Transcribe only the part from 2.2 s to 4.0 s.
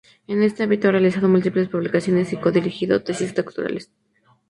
y codirigido tesis doctorales.